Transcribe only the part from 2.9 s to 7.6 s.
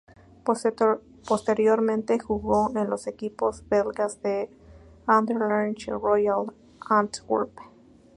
equipos belgas del Anderlecht y Royal Antwerp.